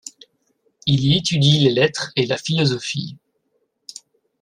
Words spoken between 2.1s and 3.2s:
et la philosophie.